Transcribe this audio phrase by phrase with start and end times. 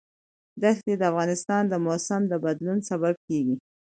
[0.61, 3.55] دښتې د افغانستان د موسم د بدلون سبب کېږي.